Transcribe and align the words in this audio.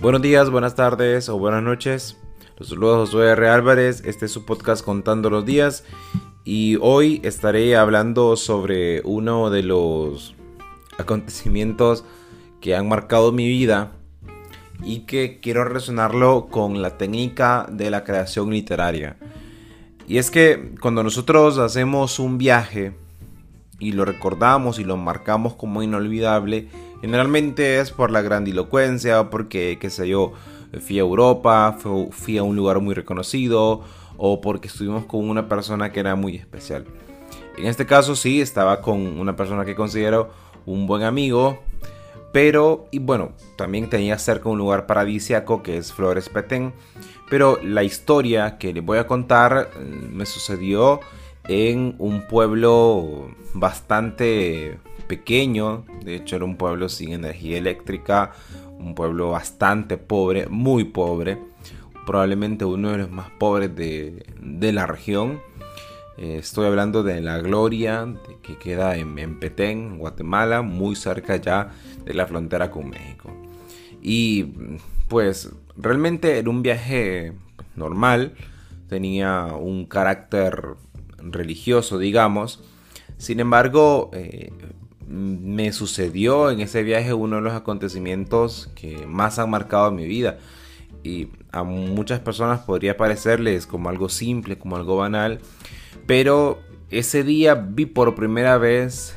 Buenos 0.00 0.22
días, 0.22 0.48
buenas 0.48 0.74
tardes 0.74 1.28
o 1.28 1.38
buenas 1.38 1.62
noches. 1.62 2.16
Los 2.56 2.70
saludos 2.70 3.10
Josué 3.10 3.32
R. 3.32 3.50
Álvarez. 3.50 4.02
Este 4.06 4.24
es 4.24 4.32
su 4.32 4.46
podcast 4.46 4.82
Contando 4.82 5.28
los 5.28 5.44
Días. 5.44 5.84
Y 6.42 6.78
hoy 6.80 7.20
estaré 7.22 7.76
hablando 7.76 8.34
sobre 8.36 9.02
uno 9.04 9.50
de 9.50 9.62
los 9.62 10.34
acontecimientos 10.96 12.06
que 12.62 12.74
han 12.74 12.88
marcado 12.88 13.30
mi 13.30 13.46
vida 13.46 13.92
y 14.82 15.00
que 15.00 15.38
quiero 15.38 15.64
relacionarlo 15.64 16.46
con 16.46 16.80
la 16.80 16.96
técnica 16.96 17.66
de 17.70 17.90
la 17.90 18.02
creación 18.02 18.48
literaria. 18.48 19.18
Y 20.08 20.16
es 20.16 20.30
que 20.30 20.72
cuando 20.80 21.02
nosotros 21.02 21.58
hacemos 21.58 22.18
un 22.18 22.38
viaje 22.38 22.94
y 23.78 23.92
lo 23.92 24.06
recordamos 24.06 24.78
y 24.78 24.84
lo 24.84 24.96
marcamos 24.96 25.56
como 25.56 25.82
inolvidable, 25.82 26.68
Generalmente 27.00 27.80
es 27.80 27.90
por 27.90 28.10
la 28.10 28.22
grandilocuencia, 28.22 29.30
porque, 29.30 29.78
qué 29.80 29.90
sé 29.90 30.08
yo, 30.08 30.32
fui 30.80 30.98
a 30.98 31.00
Europa, 31.00 31.78
fui 32.10 32.38
a 32.38 32.42
un 32.42 32.56
lugar 32.56 32.80
muy 32.80 32.94
reconocido, 32.94 33.82
o 34.16 34.40
porque 34.40 34.68
estuvimos 34.68 35.06
con 35.06 35.28
una 35.28 35.48
persona 35.48 35.92
que 35.92 36.00
era 36.00 36.14
muy 36.14 36.36
especial. 36.36 36.84
En 37.56 37.66
este 37.66 37.86
caso 37.86 38.16
sí, 38.16 38.40
estaba 38.40 38.80
con 38.82 39.18
una 39.18 39.34
persona 39.34 39.64
que 39.64 39.74
considero 39.74 40.30
un 40.66 40.86
buen 40.86 41.02
amigo, 41.02 41.58
pero, 42.32 42.86
y 42.90 42.98
bueno, 42.98 43.32
también 43.56 43.90
tenía 43.90 44.18
cerca 44.18 44.48
un 44.48 44.58
lugar 44.58 44.86
paradisiaco 44.86 45.62
que 45.62 45.78
es 45.78 45.92
Flores 45.92 46.28
Petén, 46.28 46.72
pero 47.28 47.58
la 47.62 47.82
historia 47.82 48.58
que 48.58 48.72
les 48.72 48.84
voy 48.84 48.98
a 48.98 49.06
contar 49.06 49.70
eh, 49.74 49.84
me 50.12 50.26
sucedió 50.26 51.00
en 51.50 51.96
un 51.98 52.28
pueblo 52.28 53.34
bastante 53.54 54.78
pequeño, 55.08 55.84
de 56.04 56.14
hecho 56.14 56.36
era 56.36 56.44
un 56.44 56.56
pueblo 56.56 56.88
sin 56.88 57.10
energía 57.10 57.58
eléctrica, 57.58 58.30
un 58.78 58.94
pueblo 58.94 59.30
bastante 59.30 59.96
pobre, 59.96 60.46
muy 60.46 60.84
pobre, 60.84 61.38
probablemente 62.06 62.64
uno 62.64 62.92
de 62.92 62.98
los 62.98 63.10
más 63.10 63.30
pobres 63.30 63.74
de, 63.74 64.24
la 64.72 64.86
región. 64.86 65.40
Eh, 66.18 66.36
estoy 66.38 66.66
hablando 66.66 67.02
de 67.02 67.20
La 67.20 67.38
Gloria, 67.38 68.06
que 68.42 68.56
queda 68.56 68.96
en, 68.96 69.18
en, 69.18 69.40
Petén, 69.40 69.98
Guatemala, 69.98 70.62
muy 70.62 70.94
cerca 70.94 71.34
ya 71.34 71.72
de 72.04 72.14
la 72.14 72.28
frontera 72.28 72.70
con 72.70 72.90
México. 72.90 73.28
Y 74.00 74.52
pues 75.08 75.50
realmente 75.76 76.38
era 76.38 76.48
un 76.48 76.62
viaje 76.62 77.32
normal, 77.74 78.34
tenía 78.88 79.46
un 79.46 79.86
carácter 79.86 80.76
religioso, 81.22 81.98
digamos. 81.98 82.62
Sin 83.18 83.40
embargo, 83.40 84.10
eh, 84.12 84.52
me 85.06 85.72
sucedió 85.72 86.50
en 86.50 86.60
ese 86.60 86.82
viaje 86.82 87.12
uno 87.12 87.36
de 87.36 87.42
los 87.42 87.54
acontecimientos 87.54 88.70
que 88.74 89.06
más 89.06 89.38
han 89.38 89.50
marcado 89.50 89.90
mi 89.90 90.06
vida. 90.06 90.38
Y 91.02 91.28
a 91.50 91.64
muchas 91.64 92.20
personas 92.20 92.60
podría 92.60 92.96
parecerles 92.96 93.66
como 93.66 93.88
algo 93.88 94.08
simple, 94.08 94.58
como 94.58 94.76
algo 94.76 94.96
banal. 94.96 95.40
Pero 96.06 96.60
ese 96.90 97.24
día 97.24 97.54
vi 97.54 97.86
por 97.86 98.14
primera 98.14 98.58
vez 98.58 99.16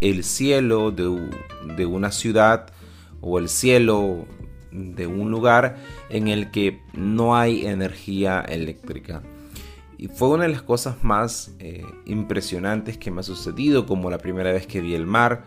el 0.00 0.24
cielo 0.24 0.90
de, 0.90 1.30
de 1.76 1.86
una 1.86 2.10
ciudad 2.10 2.66
o 3.20 3.38
el 3.38 3.48
cielo 3.48 4.26
de 4.70 5.06
un 5.06 5.30
lugar 5.30 5.76
en 6.10 6.28
el 6.28 6.50
que 6.50 6.80
no 6.92 7.36
hay 7.36 7.66
energía 7.66 8.40
eléctrica. 8.40 9.22
Y 9.96 10.08
fue 10.08 10.28
una 10.28 10.44
de 10.44 10.50
las 10.50 10.62
cosas 10.62 11.02
más 11.02 11.54
eh, 11.58 11.84
impresionantes 12.06 12.98
que 12.98 13.10
me 13.10 13.20
ha 13.20 13.24
sucedido, 13.24 13.86
como 13.86 14.10
la 14.10 14.18
primera 14.18 14.52
vez 14.52 14.66
que 14.66 14.80
vi 14.80 14.94
el 14.94 15.06
mar, 15.06 15.44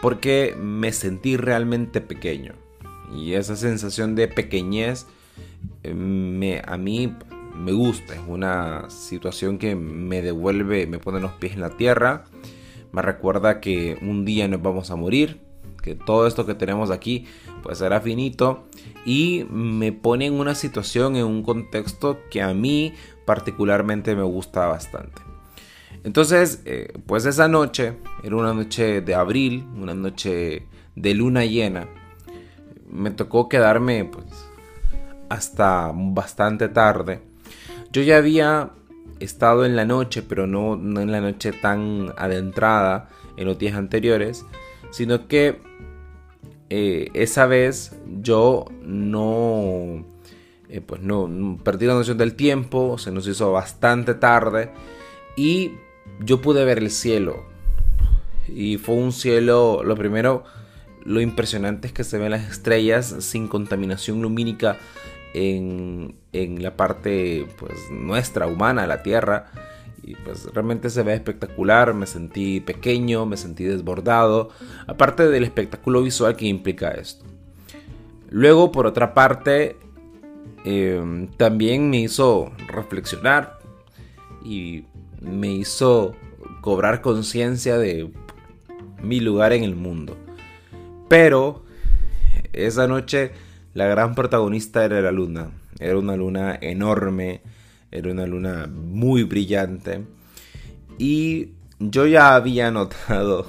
porque 0.00 0.56
me 0.60 0.92
sentí 0.92 1.36
realmente 1.36 2.00
pequeño. 2.00 2.54
Y 3.14 3.34
esa 3.34 3.56
sensación 3.56 4.14
de 4.14 4.28
pequeñez 4.28 5.06
eh, 5.82 5.94
me, 5.94 6.62
a 6.64 6.76
mí 6.76 7.14
me 7.54 7.72
gusta, 7.72 8.14
es 8.14 8.20
una 8.26 8.88
situación 8.88 9.58
que 9.58 9.74
me 9.74 10.22
devuelve, 10.22 10.86
me 10.86 10.98
pone 10.98 11.20
los 11.20 11.32
pies 11.32 11.54
en 11.54 11.60
la 11.60 11.76
tierra, 11.76 12.24
me 12.92 13.02
recuerda 13.02 13.60
que 13.60 13.98
un 14.00 14.24
día 14.24 14.46
nos 14.48 14.62
vamos 14.62 14.90
a 14.90 14.96
morir, 14.96 15.40
que 15.82 15.94
todo 15.94 16.26
esto 16.26 16.46
que 16.46 16.54
tenemos 16.54 16.90
aquí 16.90 17.26
pues 17.62 17.78
será 17.78 18.00
finito 18.00 18.66
y 19.04 19.46
me 19.50 19.92
pone 19.92 20.26
en 20.26 20.34
una 20.34 20.54
situación, 20.54 21.16
en 21.16 21.24
un 21.24 21.42
contexto 21.42 22.18
que 22.30 22.42
a 22.42 22.52
mí 22.54 22.94
particularmente 23.24 24.14
me 24.14 24.22
gusta 24.22 24.66
bastante. 24.66 25.22
Entonces, 26.04 26.62
eh, 26.64 26.92
pues 27.06 27.24
esa 27.26 27.48
noche, 27.48 27.94
era 28.22 28.36
una 28.36 28.54
noche 28.54 29.00
de 29.00 29.14
abril, 29.14 29.66
una 29.76 29.94
noche 29.94 30.66
de 30.94 31.14
luna 31.14 31.44
llena, 31.44 31.88
me 32.90 33.10
tocó 33.10 33.48
quedarme 33.48 34.04
pues 34.04 34.26
hasta 35.28 35.92
bastante 35.94 36.68
tarde. 36.68 37.20
Yo 37.92 38.02
ya 38.02 38.16
había 38.18 38.70
estado 39.20 39.64
en 39.64 39.76
la 39.76 39.84
noche, 39.84 40.22
pero 40.22 40.46
no 40.46 40.74
en 40.74 41.12
la 41.12 41.20
noche 41.20 41.52
tan 41.52 42.12
adentrada 42.16 43.08
en 43.36 43.46
los 43.46 43.58
días 43.58 43.76
anteriores, 43.76 44.44
sino 44.90 45.28
que 45.28 45.60
eh, 46.70 47.10
esa 47.14 47.46
vez 47.46 47.96
yo 48.20 48.66
no 48.82 50.04
eh, 50.68 50.82
pues 50.82 51.00
no, 51.00 51.58
perdí 51.64 51.86
la 51.86 51.94
noción 51.94 52.18
del 52.18 52.34
tiempo, 52.34 52.98
se 52.98 53.10
nos 53.10 53.26
hizo 53.26 53.52
bastante 53.52 54.14
tarde 54.14 54.70
y 55.36 55.72
yo 56.20 56.42
pude 56.42 56.64
ver 56.64 56.78
el 56.78 56.90
cielo. 56.90 57.46
Y 58.48 58.76
fue 58.76 58.94
un 58.94 59.12
cielo, 59.12 59.82
lo 59.82 59.96
primero, 59.96 60.44
lo 61.04 61.20
impresionante 61.20 61.86
es 61.88 61.92
que 61.94 62.04
se 62.04 62.18
ven 62.18 62.32
las 62.32 62.50
estrellas 62.50 63.16
sin 63.20 63.48
contaminación 63.48 64.20
lumínica 64.20 64.76
en, 65.32 66.16
en 66.32 66.62
la 66.62 66.76
parte 66.76 67.46
pues 67.58 67.78
nuestra, 67.90 68.46
humana, 68.46 68.86
la 68.86 69.02
Tierra. 69.02 69.50
Y 70.08 70.14
pues 70.24 70.46
realmente 70.54 70.90
se 70.90 71.02
ve 71.02 71.14
espectacular, 71.14 71.92
me 71.92 72.06
sentí 72.06 72.60
pequeño, 72.60 73.26
me 73.26 73.36
sentí 73.36 73.64
desbordado, 73.64 74.50
aparte 74.86 75.28
del 75.28 75.44
espectáculo 75.44 76.02
visual 76.02 76.36
que 76.36 76.46
implica 76.46 76.90
esto. 76.92 77.24
Luego, 78.30 78.72
por 78.72 78.86
otra 78.86 79.14
parte, 79.14 79.76
Em, 80.64 81.28
también 81.28 81.88
me 81.88 82.00
hizo 82.00 82.52
reflexionar 82.66 83.58
y 84.44 84.84
me 85.20 85.50
hizo 85.52 86.14
cobrar 86.60 87.00
conciencia 87.00 87.78
de 87.78 88.10
mi 89.02 89.20
lugar 89.20 89.52
en 89.52 89.64
el 89.64 89.76
mundo. 89.76 90.16
Pero 91.08 91.64
esa 92.52 92.86
noche 92.86 93.32
la 93.72 93.86
gran 93.86 94.14
protagonista 94.14 94.84
era 94.84 95.00
la 95.00 95.12
luna. 95.12 95.52
Era 95.78 95.98
una 95.98 96.16
luna 96.16 96.58
enorme, 96.60 97.40
era 97.90 98.10
una 98.10 98.26
luna 98.26 98.66
muy 98.66 99.24
brillante. 99.24 100.04
Y 100.98 101.50
yo 101.78 102.06
ya 102.06 102.34
había 102.34 102.70
notado 102.72 103.46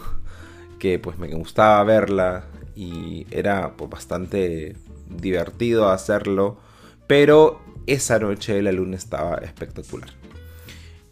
que 0.80 1.00
pues 1.00 1.18
me 1.18 1.28
gustaba 1.34 1.84
verla 1.84 2.46
y 2.76 3.28
era 3.32 3.74
pues, 3.76 3.90
bastante 3.90 4.76
divertido 5.10 5.90
hacerlo 5.90 6.70
pero 7.10 7.60
esa 7.88 8.20
noche 8.20 8.62
la 8.62 8.72
luna 8.72 8.96
estaba 8.96 9.38
espectacular. 9.38 10.12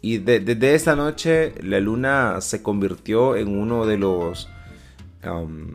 Y 0.00 0.18
desde 0.18 0.76
esa 0.76 0.94
noche 0.94 1.54
la 1.60 1.80
luna 1.80 2.40
se 2.40 2.62
convirtió 2.62 3.34
en 3.34 3.48
uno 3.48 3.84
de 3.84 3.98
los 3.98 4.48
um, 5.24 5.74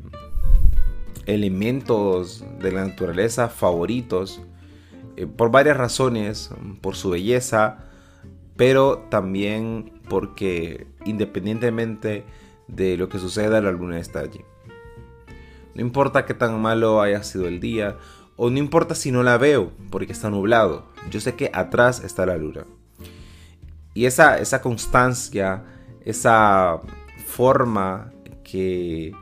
elementos 1.25 2.45
de 2.61 2.71
la 2.71 2.85
naturaleza 2.85 3.49
favoritos 3.49 4.39
eh, 5.15 5.27
por 5.27 5.51
varias 5.51 5.77
razones, 5.77 6.49
por 6.81 6.95
su 6.95 7.09
belleza, 7.09 7.85
pero 8.55 9.05
también 9.09 9.93
porque 10.09 10.87
independientemente 11.05 12.25
de 12.67 12.97
lo 12.97 13.09
que 13.09 13.19
suceda, 13.19 13.61
la 13.61 13.71
luna 13.71 13.99
está 13.99 14.19
allí. 14.19 14.41
No 15.75 15.81
importa 15.81 16.25
qué 16.25 16.33
tan 16.33 16.61
malo 16.61 17.01
haya 17.01 17.23
sido 17.23 17.47
el 17.47 17.59
día, 17.59 17.97
o 18.35 18.49
no 18.49 18.57
importa 18.57 18.95
si 18.95 19.11
no 19.11 19.23
la 19.23 19.37
veo 19.37 19.71
porque 19.89 20.13
está 20.13 20.29
nublado. 20.29 20.85
Yo 21.09 21.19
sé 21.19 21.35
que 21.35 21.49
atrás 21.53 22.03
está 22.03 22.25
la 22.25 22.37
luna. 22.37 22.65
Y 23.93 24.05
esa, 24.05 24.37
esa 24.37 24.61
constancia, 24.61 25.63
esa 26.03 26.79
forma 27.27 28.11
que 28.43 29.13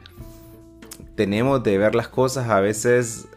tenemos 1.15 1.63
de 1.63 1.77
ver 1.77 1.93
las 1.93 2.07
cosas 2.07 2.49
a 2.49 2.59
veces 2.61 3.27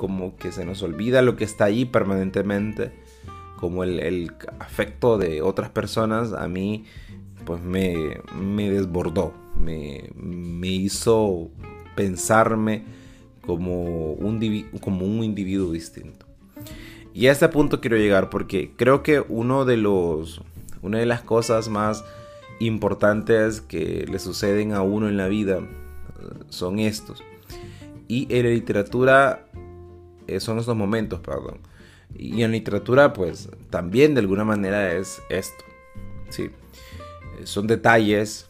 como 0.00 0.34
que 0.38 0.50
se 0.50 0.64
nos 0.64 0.82
olvida 0.82 1.20
lo 1.20 1.36
que 1.36 1.44
está 1.44 1.66
ahí 1.66 1.84
permanentemente, 1.84 2.90
como 3.58 3.84
el, 3.84 4.32
afecto 4.58 5.18
de 5.18 5.42
otras 5.42 5.68
personas, 5.68 6.32
a 6.32 6.48
mí 6.48 6.86
pues 7.44 7.62
me, 7.62 8.18
me 8.34 8.70
desbordó, 8.70 9.34
me, 9.54 10.10
me 10.16 10.68
hizo 10.68 11.50
pensarme 11.96 12.82
como 13.42 14.14
un, 14.14 14.70
como 14.80 15.04
un 15.04 15.22
individuo 15.22 15.70
distinto. 15.70 16.24
Y 17.12 17.26
a 17.26 17.32
este 17.32 17.50
punto 17.50 17.82
quiero 17.82 17.98
llegar 17.98 18.30
porque 18.30 18.72
creo 18.78 19.02
que 19.02 19.22
uno 19.28 19.66
de 19.66 19.76
los, 19.76 20.40
una 20.80 20.96
de 20.96 21.04
las 21.04 21.20
cosas 21.20 21.68
más 21.68 22.06
importantes 22.58 23.60
que 23.60 24.06
le 24.10 24.18
suceden 24.18 24.72
a 24.72 24.80
uno 24.80 25.10
en 25.10 25.18
la 25.18 25.28
vida 25.28 25.58
eh, 25.58 25.64
son 26.48 26.78
estos. 26.78 27.22
Y 28.08 28.26
en 28.34 28.44
la 28.44 28.50
literatura 28.50 29.44
eh, 30.30 30.40
son 30.40 30.58
estos 30.58 30.76
momentos, 30.76 31.20
perdón. 31.20 31.58
Y 32.16 32.42
en 32.42 32.52
literatura, 32.52 33.12
pues 33.12 33.48
también 33.70 34.14
de 34.14 34.20
alguna 34.20 34.44
manera 34.44 34.92
es 34.92 35.22
esto. 35.28 35.64
Sí. 36.28 36.44
Eh, 36.44 36.50
son 37.44 37.66
detalles. 37.66 38.48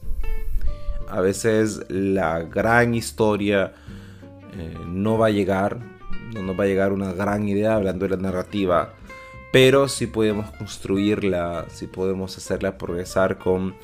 A 1.09 1.21
veces 1.21 1.83
la 1.89 2.41
gran 2.41 2.95
historia 2.95 3.73
eh, 4.57 4.75
no 4.87 5.19
va 5.19 5.27
a 5.27 5.31
llegar. 5.31 5.79
No 6.35 6.43
nos 6.43 6.59
va 6.59 6.65
a 6.65 6.67
llegar 6.67 6.93
una 6.93 7.13
gran 7.13 7.49
idea 7.49 7.75
hablando 7.75 8.07
de 8.07 8.17
la 8.17 8.23
narrativa. 8.23 8.95
Pero 9.53 9.89
sí 9.89 10.07
podemos 10.07 10.51
construirla, 10.53 11.67
sí 11.71 11.87
podemos 11.87 12.37
hacerla 12.37 12.79
progresar 12.79 13.39
con 13.39 13.75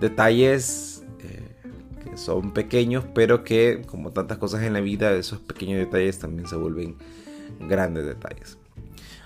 detalles 0.00 1.04
que 2.02 2.18
son 2.18 2.52
pequeños, 2.52 3.04
pero 3.14 3.44
que 3.44 3.82
como 3.86 4.10
tantas 4.10 4.38
cosas 4.38 4.62
en 4.62 4.72
la 4.72 4.80
vida, 4.80 5.12
esos 5.12 5.38
pequeños 5.38 5.78
detalles 5.78 6.18
también 6.18 6.48
se 6.48 6.56
vuelven 6.56 6.96
grandes 7.60 8.06
detalles. 8.06 8.58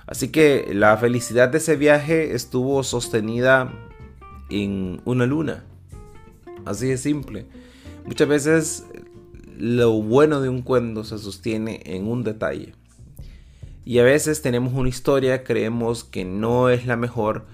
Así 0.07 0.29
que 0.29 0.71
la 0.73 0.97
felicidad 0.97 1.51
de 1.51 1.59
ese 1.59 1.77
viaje 1.77 2.35
estuvo 2.35 2.83
sostenida 2.83 3.73
en 4.49 5.01
una 5.05 5.27
luna. 5.27 5.65
Así 6.65 6.89
de 6.89 6.97
simple. 6.97 7.47
Muchas 8.07 8.29
veces 8.29 8.87
lo 9.59 9.93
bueno 10.01 10.41
de 10.41 10.49
un 10.49 10.63
cuento 10.63 11.05
se 11.05 11.19
sostiene 11.19 11.83
en 11.85 12.09
un 12.09 12.25
detalle. 12.25 12.73
Y 13.85 13.99
a 13.99 14.03
veces 14.05 14.43
tenemos 14.43 14.73
una 14.75 14.89
historia, 14.89 15.45
creemos 15.45 16.05
que 16.05 16.25
no 16.25 16.69
es 16.69 16.87
la 16.87 16.97
mejor, 16.97 17.47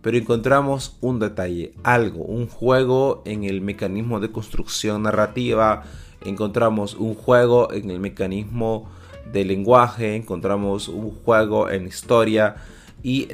pero 0.00 0.16
encontramos 0.18 0.96
un 1.00 1.18
detalle, 1.18 1.74
algo, 1.82 2.24
un 2.24 2.46
juego 2.48 3.22
en 3.24 3.44
el 3.44 3.60
mecanismo 3.60 4.18
de 4.18 4.32
construcción 4.32 5.02
narrativa, 5.02 5.84
encontramos 6.24 6.94
un 6.94 7.14
juego 7.14 7.72
en 7.72 7.90
el 7.90 8.00
mecanismo 8.00 8.90
de 9.30 9.44
lenguaje, 9.44 10.16
encontramos 10.16 10.88
un 10.88 11.10
juego 11.10 11.70
en 11.70 11.86
historia 11.86 12.56
y 13.02 13.28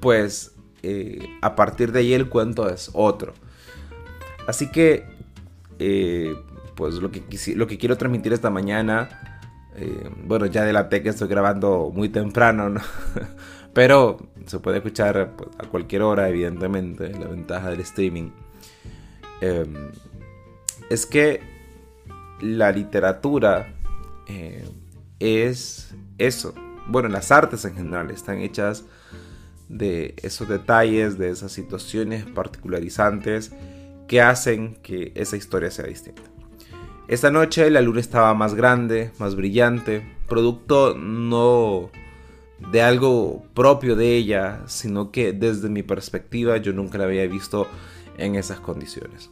pues 0.00 0.54
eh, 0.82 1.26
a 1.42 1.56
partir 1.56 1.92
de 1.92 2.00
ahí 2.00 2.12
el 2.14 2.28
cuento 2.28 2.68
es 2.68 2.90
otro. 2.94 3.34
Así 4.46 4.70
que 4.70 5.04
eh, 5.78 6.34
pues 6.74 6.94
lo 6.96 7.10
que, 7.10 7.22
lo 7.54 7.66
que 7.66 7.78
quiero 7.78 7.98
transmitir 7.98 8.32
esta 8.32 8.50
mañana, 8.50 9.40
eh, 9.76 10.10
bueno 10.24 10.46
ya 10.46 10.64
delaté 10.64 11.02
que 11.02 11.10
estoy 11.10 11.28
grabando 11.28 11.90
muy 11.92 12.08
temprano, 12.08 12.80
pero 13.74 14.18
se 14.46 14.60
puede 14.60 14.78
escuchar 14.78 15.34
pues, 15.36 15.50
a 15.58 15.66
cualquier 15.66 16.02
hora 16.02 16.28
evidentemente, 16.28 17.10
la 17.10 17.26
ventaja 17.26 17.70
del 17.70 17.80
streaming. 17.80 18.30
Em, 19.40 19.90
es 20.90 21.06
que 21.06 21.40
la 22.40 22.72
literatura 22.72 23.74
es 25.20 25.94
eso. 26.18 26.54
Bueno, 26.86 27.08
las 27.08 27.30
artes 27.30 27.64
en 27.64 27.74
general 27.74 28.10
están 28.10 28.40
hechas 28.40 28.84
de 29.68 30.14
esos 30.22 30.48
detalles, 30.48 31.18
de 31.18 31.30
esas 31.30 31.52
situaciones 31.52 32.24
particularizantes 32.24 33.52
que 34.06 34.22
hacen 34.22 34.76
que 34.82 35.12
esa 35.14 35.36
historia 35.36 35.70
sea 35.70 35.86
distinta. 35.86 36.22
Esta 37.08 37.30
noche 37.30 37.70
la 37.70 37.80
luna 37.80 38.00
estaba 38.00 38.34
más 38.34 38.54
grande, 38.54 39.12
más 39.18 39.34
brillante, 39.34 40.02
producto 40.26 40.94
no 40.94 41.90
de 42.70 42.82
algo 42.82 43.44
propio 43.54 43.96
de 43.96 44.16
ella, 44.16 44.62
sino 44.66 45.10
que 45.10 45.32
desde 45.32 45.68
mi 45.68 45.82
perspectiva 45.82 46.56
yo 46.56 46.72
nunca 46.72 46.98
la 46.98 47.04
había 47.04 47.26
visto 47.26 47.66
en 48.16 48.34
esas 48.34 48.60
condiciones. 48.60 49.30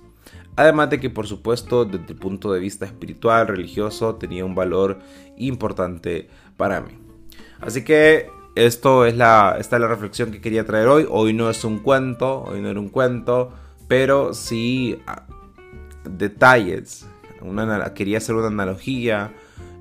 Además 0.57 0.89
de 0.89 0.99
que 0.99 1.11
por 1.11 1.27
supuesto 1.27 1.85
desde 1.85 2.13
el 2.13 2.19
punto 2.19 2.51
de 2.51 2.61
vista 2.61 2.87
espiritual, 2.87 3.47
religioso, 3.47 4.15
tenía 4.15 4.45
un 4.45 4.55
valor 4.55 4.99
importante 5.37 6.29
para 6.57 6.81
mí. 6.81 6.99
Así 7.61 7.85
que 7.85 8.31
esto 8.55 9.05
es 9.05 9.15
la, 9.17 9.57
esta 9.61 9.77
es 9.77 9.83
la 9.83 9.89
reflexión 9.89 10.33
que 10.33 10.41
quería 10.41 10.65
traer 10.65 10.89
hoy. 10.89 11.07
Hoy 11.09 11.35
no 11.35 11.51
es 11.51 11.63
un 11.63 11.81
cuento, 11.81 12.43
hoy 12.43 12.63
no 12.63 12.71
era 12.71 12.81
un 12.81 12.89
cuento, 12.89 13.53
pero 13.87 14.33
sí 14.33 14.99
ah, 15.07 15.27
detalles. 16.09 17.07
Una, 17.43 17.93
quería 17.93 18.17
hacer 18.17 18.35
una 18.35 18.47
analogía, 18.47 19.35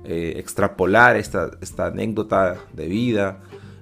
eh, 0.04 0.34
extrapolar 0.36 1.16
esta, 1.16 1.52
esta, 1.62 1.86
anécdota 1.86 2.56
de 2.74 2.86
vida 2.86 3.40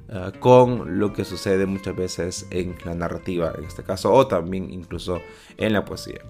ah, 0.08 0.30
con 0.38 1.00
lo 1.00 1.12
que 1.12 1.24
sucede 1.24 1.66
muchas 1.66 1.96
veces 1.96 2.46
en 2.50 2.76
la 2.84 2.94
narrativa, 2.94 3.52
en 3.58 3.64
este 3.64 3.82
caso, 3.82 4.12
o 4.12 4.28
también 4.28 4.70
incluso 4.70 5.20
en 5.56 5.72
la 5.72 5.84
poesía. 5.84 6.20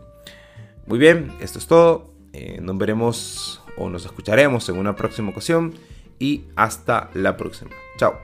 Muy 0.86 0.98
bien, 0.98 1.32
esto 1.40 1.58
es 1.58 1.66
todo. 1.66 2.10
Eh, 2.32 2.58
nos 2.60 2.76
veremos 2.76 3.62
o 3.76 3.88
nos 3.88 4.04
escucharemos 4.04 4.68
en 4.68 4.78
una 4.78 4.96
próxima 4.96 5.30
ocasión 5.30 5.74
y 6.18 6.44
hasta 6.56 7.10
la 7.14 7.36
próxima. 7.36 7.70
Chao. 7.96 8.18